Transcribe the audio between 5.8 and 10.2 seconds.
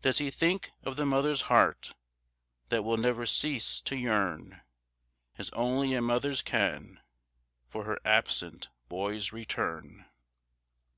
a mother's can, For her absent boy's return?